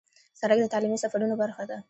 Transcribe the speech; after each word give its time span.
سړک 0.39 0.57
د 0.61 0.65
تعلیمي 0.73 0.97
سفرونو 1.03 1.35
برخه 1.41 1.63
ده. 1.69 1.77